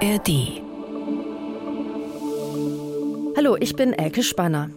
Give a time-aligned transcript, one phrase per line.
[0.00, 0.62] ARD.
[3.36, 4.70] Hallo, ich bin Elke Spanner.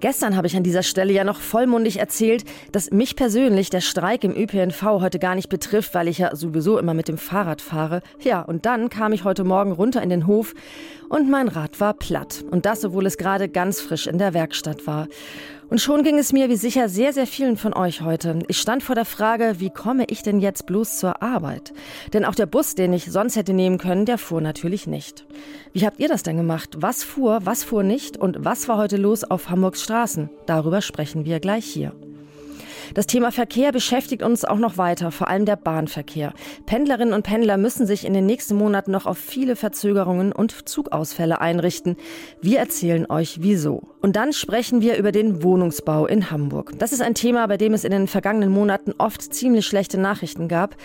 [0.00, 4.24] Gestern habe ich an dieser Stelle ja noch vollmundig erzählt, dass mich persönlich der Streik
[4.24, 8.02] im ÖPNV heute gar nicht betrifft, weil ich ja sowieso immer mit dem Fahrrad fahre.
[8.20, 10.54] Ja, und dann kam ich heute Morgen runter in den Hof
[11.08, 12.44] und mein Rad war platt.
[12.50, 15.08] Und das, obwohl es gerade ganz frisch in der Werkstatt war.
[15.70, 18.38] Und schon ging es mir wie sicher sehr, sehr vielen von euch heute.
[18.48, 21.74] Ich stand vor der Frage, wie komme ich denn jetzt bloß zur Arbeit?
[22.14, 25.26] Denn auch der Bus, den ich sonst hätte nehmen können, der fuhr natürlich nicht.
[25.74, 26.78] Wie habt ihr das denn gemacht?
[26.78, 30.30] Was fuhr, was fuhr nicht und was war heute los auf Hamburgs Straßen?
[30.46, 31.92] Darüber sprechen wir gleich hier.
[32.94, 36.32] Das Thema Verkehr beschäftigt uns auch noch weiter, vor allem der Bahnverkehr.
[36.64, 41.40] Pendlerinnen und Pendler müssen sich in den nächsten Monaten noch auf viele Verzögerungen und Zugausfälle
[41.40, 41.96] einrichten.
[42.40, 43.82] Wir erzählen euch wieso.
[44.00, 46.78] Und dann sprechen wir über den Wohnungsbau in Hamburg.
[46.78, 50.46] Das ist ein Thema, bei dem es in den vergangenen Monaten oft ziemlich schlechte Nachrichten
[50.46, 50.76] gab.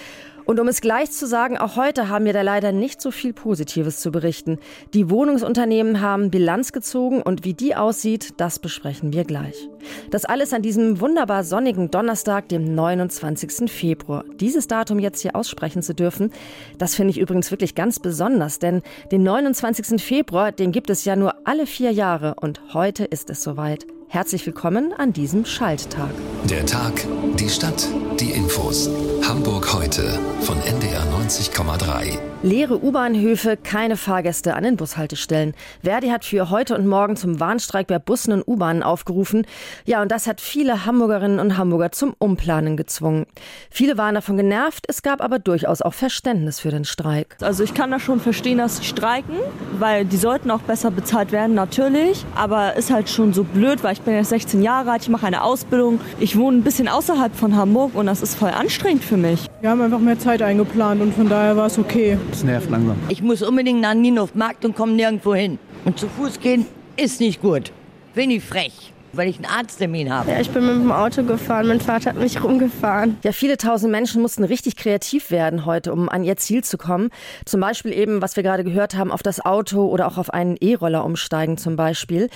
[0.45, 3.33] Und um es gleich zu sagen, auch heute haben wir da leider nicht so viel
[3.33, 4.59] Positives zu berichten.
[4.93, 9.69] Die Wohnungsunternehmen haben Bilanz gezogen und wie die aussieht, das besprechen wir gleich.
[10.11, 13.71] Das alles an diesem wunderbar sonnigen Donnerstag, dem 29.
[13.71, 14.25] Februar.
[14.39, 16.31] Dieses Datum jetzt hier aussprechen zu dürfen,
[16.77, 20.01] das finde ich übrigens wirklich ganz besonders, denn den 29.
[20.01, 23.85] Februar, den gibt es ja nur alle vier Jahre und heute ist es soweit.
[24.13, 26.11] Herzlich willkommen an diesem Schalttag.
[26.47, 26.93] Der Tag,
[27.39, 27.87] die Stadt,
[28.19, 28.87] die Infos.
[29.27, 32.19] Hamburg heute von NDR 90,3.
[32.43, 35.53] Leere U-Bahnhöfe, keine Fahrgäste an den Bushaltestellen.
[35.81, 39.47] Verdi hat für heute und morgen zum Warnstreik bei Bussen und U-Bahnen aufgerufen.
[39.85, 43.25] Ja, und das hat viele Hamburgerinnen und Hamburger zum Umplanen gezwungen.
[43.71, 47.37] Viele waren davon genervt, es gab aber durchaus auch Verständnis für den Streik.
[47.39, 49.37] Also ich kann das schon verstehen, dass sie streiken,
[49.79, 52.25] weil die sollten auch besser bezahlt werden, natürlich.
[52.35, 55.25] Aber ist halt schon so blöd, weil ich bin jetzt 16 Jahre alt, ich mache
[55.25, 55.99] eine Ausbildung.
[56.19, 59.47] Ich wohne ein bisschen außerhalb von Hamburg und das ist voll anstrengend für mich.
[59.61, 62.17] Wir haben einfach mehr Zeit eingeplant und von daher war es okay.
[62.29, 62.95] Das nervt langsam.
[63.09, 65.59] Ich muss unbedingt nach Ninov-Markt und komme nirgendwo hin.
[65.85, 67.71] Und zu Fuß gehen ist nicht gut.
[68.13, 70.31] Wenig frech weil ich einen Arzttermin habe.
[70.31, 71.67] Ja, ich bin mit dem Auto gefahren.
[71.67, 73.17] Mein Vater hat mich rumgefahren.
[73.23, 77.09] Ja, viele tausend Menschen mussten richtig kreativ werden heute, um an ihr Ziel zu kommen.
[77.45, 80.57] Zum Beispiel eben, was wir gerade gehört haben, auf das Auto oder auch auf einen
[80.59, 82.29] E-Roller umsteigen zum Beispiel.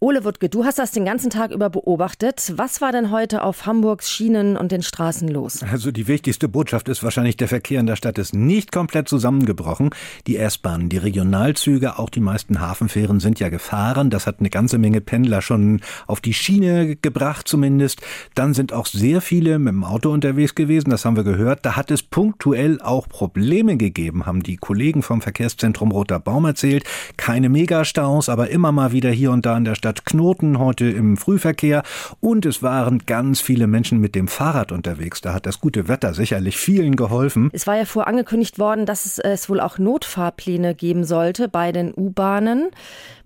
[0.00, 2.54] Ole Wuttke, du hast das den ganzen Tag über beobachtet.
[2.56, 5.62] Was war denn heute auf Hamburgs Schienen und den Straßen los?
[5.62, 9.90] Also die wichtigste Botschaft ist wahrscheinlich, der Verkehr in der Stadt ist nicht komplett zusammengebrochen.
[10.26, 14.10] Die S-Bahnen, die Regionalzüge, auch die meisten Hafenfähren sind ja gefahren.
[14.10, 18.00] Das hat eine ganze Menge Pendler schon auf die Schiene gebracht zumindest.
[18.34, 21.64] Dann sind auch sehr viele mit dem Auto unterwegs gewesen, das haben wir gehört.
[21.64, 26.84] Da hat es punktuell auch Probleme gegeben, haben die Kollegen vom Verkehrszentrum Roter Baum erzählt.
[27.16, 31.16] Keine Megastaus, aber immer mal wieder hier und da in der Stadt Knoten, heute im
[31.16, 31.82] Frühverkehr.
[32.20, 35.20] Und es waren ganz viele Menschen mit dem Fahrrad unterwegs.
[35.20, 37.50] Da hat das gute Wetter sicherlich vielen geholfen.
[37.52, 41.72] Es war ja vor angekündigt worden, dass es, es wohl auch Notfahrpläne geben sollte bei
[41.72, 42.70] den U-Bahnen.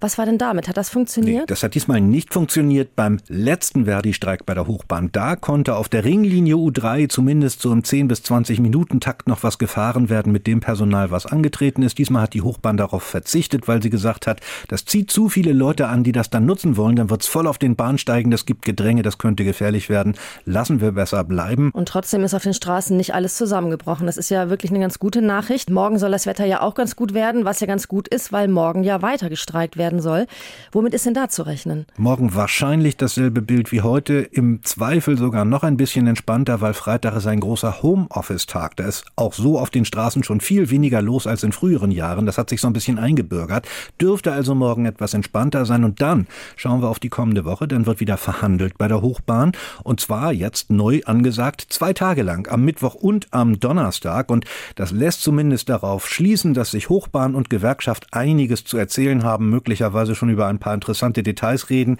[0.01, 0.69] Was war denn damit?
[0.69, 1.41] Hat das funktioniert?
[1.41, 5.11] Nee, das hat diesmal nicht funktioniert beim letzten Verdi-Streik bei der Hochbahn.
[5.11, 9.43] Da konnte auf der Ringlinie U3 zumindest so im 10 bis 20 Minuten Takt noch
[9.43, 11.99] was gefahren werden mit dem Personal, was angetreten ist.
[11.99, 15.89] Diesmal hat die Hochbahn darauf verzichtet, weil sie gesagt hat, das zieht zu viele Leute
[15.89, 16.97] an, die das dann nutzen wollen.
[16.97, 20.15] Dann wird's voll auf den Bahnsteigen, das gibt Gedränge, das könnte gefährlich werden.
[20.45, 21.71] Lassen wir besser bleiben.
[21.73, 24.07] Und trotzdem ist auf den Straßen nicht alles zusammengebrochen.
[24.07, 25.71] Das ist ja wirklich eine ganz gute Nachricht.
[25.71, 28.47] Morgen soll das Wetter ja auch ganz gut werden, was ja ganz gut ist, weil
[28.47, 30.27] morgen ja weiter gestreikt werden werden soll.
[30.73, 31.87] Womit ist denn da zu rechnen?
[31.97, 37.17] Morgen wahrscheinlich dasselbe Bild wie heute, im Zweifel sogar noch ein bisschen entspannter, weil Freitag
[37.17, 38.77] ist ein großer Homeoffice-Tag.
[38.77, 42.27] Da ist auch so auf den Straßen schon viel weniger los als in früheren Jahren.
[42.27, 43.67] Das hat sich so ein bisschen eingebürgert.
[44.01, 45.85] Dürfte also morgen etwas entspannter sein.
[45.85, 46.27] Und dann
[46.57, 47.67] schauen wir auf die kommende Woche.
[47.67, 49.53] Dann wird wieder verhandelt bei der Hochbahn.
[49.83, 54.31] Und zwar jetzt neu angesagt, zwei Tage lang, am Mittwoch und am Donnerstag.
[54.31, 54.45] Und
[54.75, 60.15] das lässt zumindest darauf schließen, dass sich Hochbahn und Gewerkschaft einiges zu erzählen haben, möglicherweise
[60.15, 61.99] schon über ein paar interessante Details reden.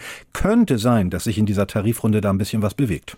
[0.67, 3.17] Könnte sein, dass sich in dieser Tarifrunde da ein bisschen was bewegt.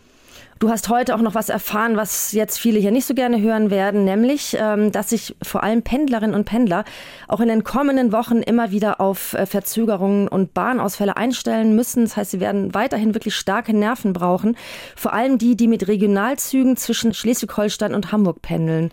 [0.58, 3.70] Du hast heute auch noch was erfahren, was jetzt viele hier nicht so gerne hören
[3.70, 6.84] werden, nämlich, ähm, dass sich vor allem Pendlerinnen und Pendler
[7.26, 12.04] auch in den kommenden Wochen immer wieder auf äh, Verzögerungen und Bahnausfälle einstellen müssen.
[12.04, 14.54] Das heißt, sie werden weiterhin wirklich starke Nerven brauchen.
[14.94, 18.90] Vor allem die, die mit Regionalzügen zwischen Schleswig-Holstein und Hamburg pendeln.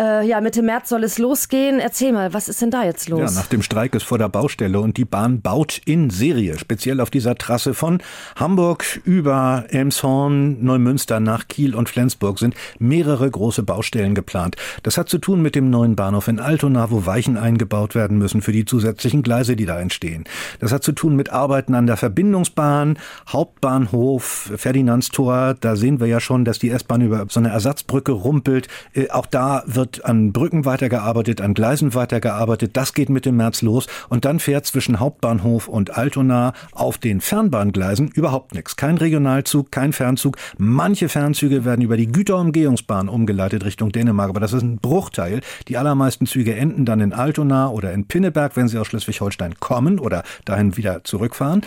[0.00, 1.78] Äh, ja, Mitte März soll es losgehen.
[1.78, 3.20] Erzähl mal, was ist denn da jetzt los?
[3.20, 7.00] Ja, nach dem Streik ist vor der Baustelle und die Bahn baut in Serie, speziell
[7.00, 7.98] auf dieser Trasse von
[8.34, 14.56] Hamburg über Elmshorn, Neumünster nach Kiel und Flensburg sind mehrere große Baustellen geplant.
[14.84, 18.40] Das hat zu tun mit dem neuen Bahnhof in Altona, wo Weichen eingebaut werden müssen
[18.40, 20.24] für die zusätzlichen Gleise, die da entstehen.
[20.60, 22.98] Das hat zu tun mit Arbeiten an der Verbindungsbahn,
[23.28, 25.56] Hauptbahnhof, Ferdinandstor.
[25.60, 28.68] Da sehen wir ja schon, dass die S-Bahn über so eine Ersatzbrücke rumpelt.
[28.94, 32.76] Äh, auch da wird wird an Brücken weitergearbeitet, an Gleisen weitergearbeitet.
[32.76, 33.86] Das geht Mitte März los.
[34.08, 38.76] Und dann fährt zwischen Hauptbahnhof und Altona auf den Fernbahngleisen überhaupt nichts.
[38.76, 40.36] Kein Regionalzug, kein Fernzug.
[40.58, 44.30] Manche Fernzüge werden über die Güterumgehungsbahn umgeleitet Richtung Dänemark.
[44.30, 45.40] Aber das ist ein Bruchteil.
[45.66, 49.98] Die allermeisten Züge enden dann in Altona oder in Pinneberg, wenn sie aus Schleswig-Holstein kommen
[49.98, 51.62] oder dahin wieder zurückfahren.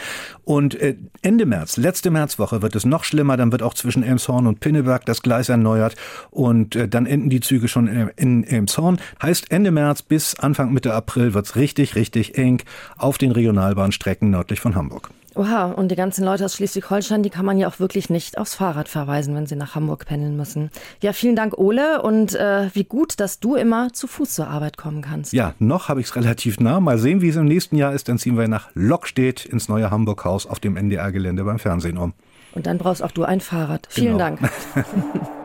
[0.45, 3.35] Und äh, Ende März, letzte Märzwoche wird es noch schlimmer.
[3.35, 5.95] Dann wird auch zwischen Elmshorn und Pinneberg das Gleis erneuert.
[6.31, 8.99] Und äh, dann enden die Züge schon in, in Elmshorn.
[9.21, 12.61] Heißt Ende März bis Anfang Mitte April wird's richtig, richtig eng
[12.97, 15.09] auf den Regionalbahnstrecken nördlich von Hamburg.
[15.35, 18.53] Oha, und die ganzen Leute aus Schleswig-Holstein, die kann man ja auch wirklich nicht aufs
[18.53, 20.69] Fahrrad verweisen, wenn sie nach Hamburg pendeln müssen.
[21.01, 24.77] Ja, vielen Dank, Ole, und äh, wie gut, dass du immer zu Fuß zur Arbeit
[24.77, 25.33] kommen kannst.
[25.33, 26.79] Ja, noch habe ich es relativ nah.
[26.79, 28.09] Mal sehen, wie es im nächsten Jahr ist.
[28.09, 32.13] Dann ziehen wir nach Lockstedt ins neue Hamburg-Haus auf dem NDR-Gelände beim Fernsehen um.
[32.53, 33.87] Und dann brauchst auch du ein Fahrrad.
[33.89, 34.19] Vielen Genau.
[34.19, 34.39] Dank.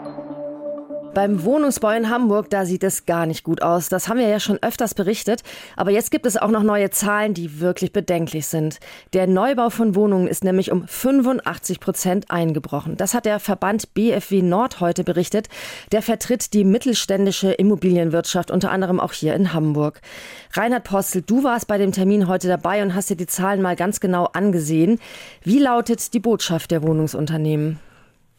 [1.15, 3.89] Beim Wohnungsbau in Hamburg, da sieht es gar nicht gut aus.
[3.89, 5.43] Das haben wir ja schon öfters berichtet.
[5.75, 8.79] Aber jetzt gibt es auch noch neue Zahlen, die wirklich bedenklich sind.
[9.15, 12.97] Der Neubau von Wohnungen ist nämlich um 85 Prozent eingebrochen.
[12.97, 15.49] Das hat der Verband BFW Nord heute berichtet.
[15.93, 20.01] Der vertritt die mittelständische Immobilienwirtschaft, unter anderem auch hier in Hamburg.
[20.53, 23.77] Reinhard Postel, du warst bei dem Termin heute dabei und hast dir die Zahlen mal
[23.77, 25.01] ganz genau angesehen.
[25.43, 27.81] Wie lautet die Botschaft der Wohnungsunternehmen?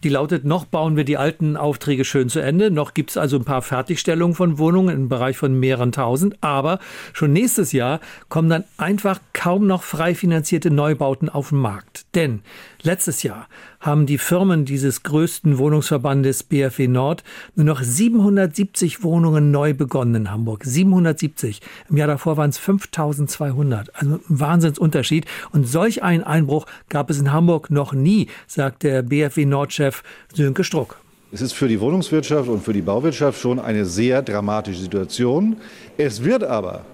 [0.04, 3.36] Die lautet, noch bauen wir die alten Aufträge schön zu Ende, noch gibt es also
[3.36, 6.80] ein paar Fertigstellungen von Wohnungen im Bereich von mehreren tausend, aber
[7.12, 8.00] schon nächstes Jahr
[8.30, 12.06] kommen dann einfach kaum noch frei finanzierte Neubauten auf den Markt.
[12.16, 12.44] Denn
[12.84, 13.48] letztes Jahr
[13.80, 17.24] haben die Firmen dieses größten Wohnungsverbandes BFW Nord
[17.56, 20.64] nur noch 770 Wohnungen neu begonnen in Hamburg.
[20.66, 21.62] 770.
[21.90, 23.96] Im Jahr davor waren es 5200.
[23.96, 25.26] Also ein Wahnsinnsunterschied.
[25.52, 30.04] Und solch einen Einbruch gab es in Hamburg noch nie, sagt der BFW Nord-Chef
[30.34, 30.98] Sönke Struck.
[31.32, 35.58] Es ist für die Wohnungswirtschaft und für die Bauwirtschaft schon eine sehr dramatische Situation.
[35.96, 36.86] Es wird aber,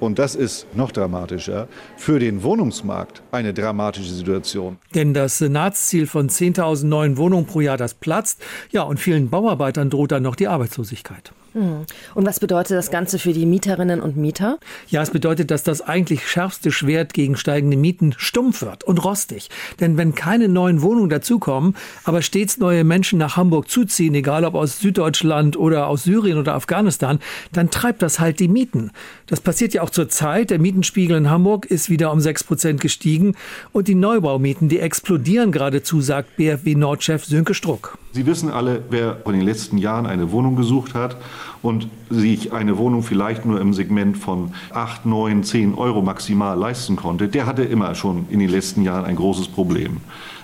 [0.00, 4.78] und das ist noch dramatischer, für den Wohnungsmarkt eine dramatische Situation.
[4.94, 8.42] Denn das Senatsziel von 10.000 neuen Wohnungen pro Jahr, das platzt.
[8.70, 11.32] Ja, und vielen Bauarbeitern droht dann noch die Arbeitslosigkeit.
[11.54, 11.86] Hm.
[12.14, 14.58] Und was bedeutet das Ganze für die Mieterinnen und Mieter?
[14.88, 19.50] Ja, es bedeutet, dass das eigentlich schärfste Schwert gegen steigende Mieten stumpf wird und rostig.
[19.78, 24.54] Denn wenn keine neuen Wohnungen dazukommen, aber stets neue Menschen nach Hamburg zuziehen, egal ob
[24.56, 27.20] aus Süddeutschland oder aus Syrien oder Afghanistan,
[27.52, 28.90] dann treibt das halt die Mieten.
[29.26, 30.50] Das passiert ja auch zur Zeit.
[30.50, 33.36] Der Mietenspiegel in Hamburg ist wieder um 6 Prozent gestiegen
[33.72, 37.96] und die Neubaumieten, die explodieren geradezu, sagt BFW Nordchef Sönke Struck.
[38.14, 41.16] Sie wissen alle, wer in den letzten Jahren eine Wohnung gesucht hat
[41.62, 46.94] und sich eine Wohnung vielleicht nur im Segment von 8, 9, 10 Euro maximal leisten
[46.94, 49.96] konnte, der hatte immer schon in den letzten Jahren ein großes Problem.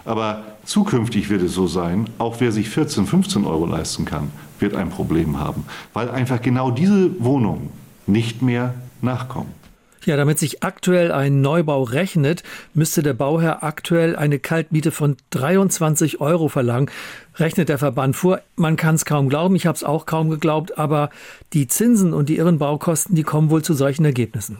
[0.04, 4.74] Aber zukünftig wird es so sein, auch wer sich 14, 15 Euro leisten kann, wird
[4.74, 5.62] ein Problem haben,
[5.92, 7.70] weil einfach genau diese Wohnungen
[8.08, 9.59] nicht mehr nachkommen.
[10.04, 12.42] Ja, damit sich aktuell ein Neubau rechnet,
[12.72, 16.90] müsste der Bauherr aktuell eine Kaltmiete von 23 Euro verlangen,
[17.36, 18.40] rechnet der Verband vor.
[18.56, 21.10] Man kann es kaum glauben, ich habe es auch kaum geglaubt, aber
[21.52, 24.58] die Zinsen und die irren Baukosten, die kommen wohl zu solchen Ergebnissen.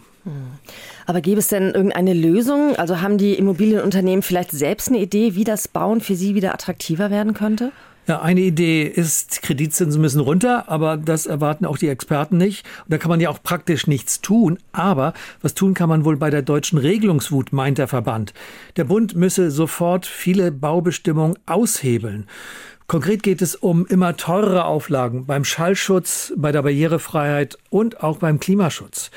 [1.07, 2.77] Aber gäbe es denn irgendeine Lösung?
[2.77, 7.11] Also haben die Immobilienunternehmen vielleicht selbst eine Idee, wie das Bauen für sie wieder attraktiver
[7.11, 7.73] werden könnte?
[8.11, 12.67] Ja, eine Idee ist, Kreditzinsen müssen runter, aber das erwarten auch die Experten nicht.
[12.85, 14.59] Und da kann man ja auch praktisch nichts tun.
[14.73, 18.35] Aber was tun kann man wohl bei der deutschen Regelungswut, meint der Verband.
[18.77, 22.27] Der Bund müsse sofort viele Baubestimmungen aushebeln.
[22.89, 28.41] Konkret geht es um immer teurere Auflagen beim Schallschutz, bei der Barrierefreiheit und auch beim
[28.41, 29.13] Klimaschutz.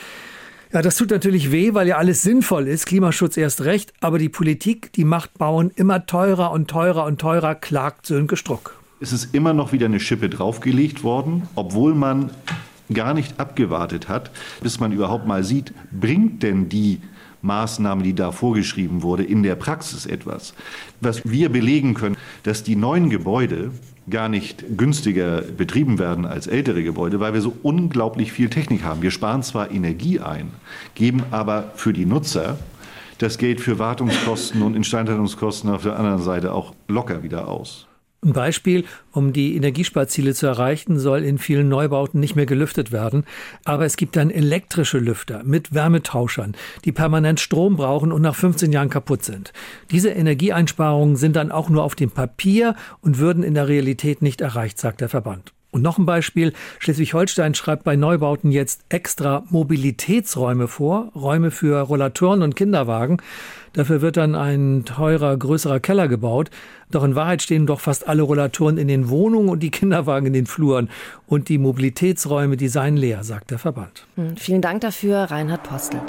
[0.72, 4.29] Ja, das tut natürlich weh, weil ja alles sinnvoll ist, Klimaschutz erst recht, aber die
[4.29, 8.83] Politik, die macht Bauen immer teurer und teurer und teurer, klagt Sönke Struck.
[9.03, 12.31] Es ist immer noch wieder eine Schippe draufgelegt worden, obwohl man
[12.93, 14.31] gar nicht abgewartet hat,
[14.62, 17.01] bis man überhaupt mal sieht, bringt denn die
[17.41, 20.53] Maßnahme, die da vorgeschrieben wurde, in der Praxis etwas.
[21.01, 23.72] Was wir belegen können, dass die neuen Gebäude
[24.10, 29.01] gar nicht günstiger betrieben werden als ältere Gebäude, weil wir so unglaublich viel Technik haben.
[29.01, 30.51] Wir sparen zwar Energie ein,
[30.95, 32.57] geben aber für die Nutzer
[33.17, 37.86] das Geld für Wartungskosten und Instandhaltungskosten auf der anderen Seite auch locker wieder aus.
[38.24, 43.25] Ein Beispiel, um die Energiesparziele zu erreichen, soll in vielen Neubauten nicht mehr gelüftet werden.
[43.65, 48.72] Aber es gibt dann elektrische Lüfter mit Wärmetauschern, die permanent Strom brauchen und nach 15
[48.72, 49.51] Jahren kaputt sind.
[49.92, 54.39] Diese Energieeinsparungen sind dann auch nur auf dem Papier und würden in der Realität nicht
[54.39, 55.53] erreicht, sagt der Verband.
[55.74, 56.53] Und noch ein Beispiel.
[56.77, 63.18] Schleswig-Holstein schreibt bei Neubauten jetzt extra Mobilitätsräume vor, Räume für Rollatoren und Kinderwagen.
[63.74, 66.51] Dafür wird dann ein teurer, größerer Keller gebaut.
[66.92, 70.34] Doch in Wahrheit stehen doch fast alle Rollatoren in den Wohnungen und die Kinderwagen in
[70.34, 70.89] den Fluren.
[71.25, 74.06] Und die Mobilitätsräume, die seien leer, sagt der Verband.
[74.13, 76.01] Hm, vielen Dank dafür, Reinhard Postel.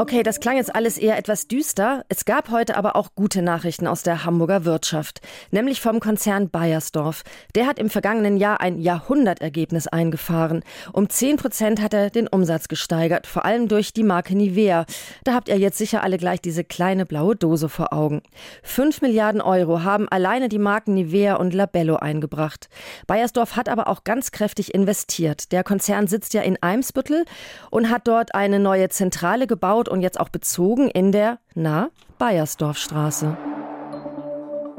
[0.00, 2.04] Okay, das klang jetzt alles eher etwas düster.
[2.08, 7.24] Es gab heute aber auch gute Nachrichten aus der Hamburger Wirtschaft, nämlich vom Konzern Bayersdorf.
[7.56, 10.62] Der hat im vergangenen Jahr ein Jahrhundertergebnis eingefahren.
[10.92, 14.86] Um 10 Prozent hat er den Umsatz gesteigert, vor allem durch die Marke Nivea.
[15.24, 18.22] Da habt ihr jetzt sicher alle gleich diese kleine blaue Dose vor Augen.
[18.62, 22.68] 5 Milliarden Euro haben alleine die Marken Nivea und Labello eingebracht.
[23.08, 25.50] Bayersdorf hat aber auch ganz kräftig investiert.
[25.50, 27.24] Der Konzern sitzt ja in Eimsbüttel
[27.72, 33.47] und hat dort eine neue Zentrale gebaut und jetzt auch bezogen in der, na, Bayersdorfstraße.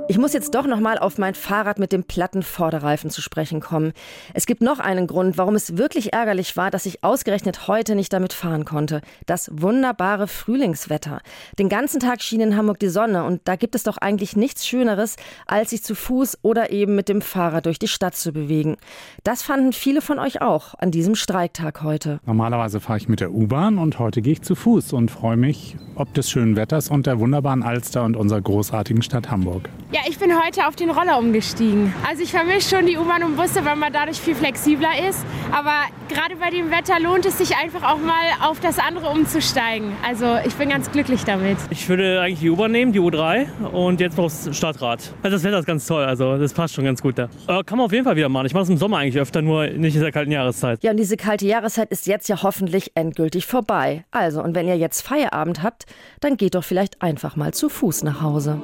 [0.09, 3.59] Ich muss jetzt doch noch mal auf mein Fahrrad mit dem platten Vorderreifen zu sprechen
[3.59, 3.93] kommen.
[4.33, 8.11] Es gibt noch einen Grund, warum es wirklich ärgerlich war, dass ich ausgerechnet heute nicht
[8.11, 9.01] damit fahren konnte.
[9.27, 11.21] Das wunderbare Frühlingswetter.
[11.59, 14.65] Den ganzen Tag schien in Hamburg die Sonne und da gibt es doch eigentlich nichts
[14.65, 18.77] Schöneres, als sich zu Fuß oder eben mit dem Fahrrad durch die Stadt zu bewegen.
[19.23, 22.19] Das fanden viele von euch auch an diesem Streiktag heute.
[22.25, 25.75] Normalerweise fahre ich mit der U-Bahn und heute gehe ich zu Fuß und freue mich
[25.99, 29.69] ob des schönen Wetters und der wunderbaren Alster und unserer großartigen Stadt Hamburg.
[29.91, 31.93] Ja, ja, ich bin heute auf den Roller umgestiegen.
[32.07, 35.25] Also ich vermisse schon die U-Bahn und Busse, weil man dadurch viel flexibler ist.
[35.51, 35.73] Aber
[36.07, 39.91] gerade bei dem Wetter lohnt es sich einfach auch mal auf das andere umzusteigen.
[40.07, 41.57] Also ich bin ganz glücklich damit.
[41.69, 45.13] Ich würde eigentlich die U-Bahn nehmen, die U3 und jetzt noch das Stadtrad.
[45.23, 47.29] Also das Wetter ist ganz toll, also das passt schon ganz gut da.
[47.47, 48.45] Aber kann man auf jeden Fall wieder machen.
[48.45, 50.83] Ich mache es im Sommer eigentlich öfter, nur nicht in der kalten Jahreszeit.
[50.83, 54.05] Ja, und diese kalte Jahreszeit ist jetzt ja hoffentlich endgültig vorbei.
[54.11, 55.85] Also, und wenn ihr jetzt Feierabend habt,
[56.19, 58.61] dann geht doch vielleicht einfach mal zu Fuß nach Hause.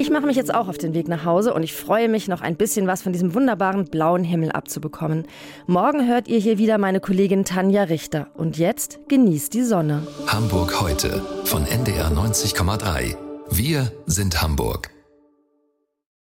[0.00, 2.40] Ich mache mich jetzt auch auf den Weg nach Hause und ich freue mich, noch
[2.40, 5.26] ein bisschen was von diesem wunderbaren blauen Himmel abzubekommen.
[5.66, 8.28] Morgen hört ihr hier wieder meine Kollegin Tanja Richter.
[8.32, 10.06] Und jetzt genießt die Sonne.
[10.26, 13.14] Hamburg heute von NDR 90,3.
[13.50, 14.88] Wir sind Hamburg.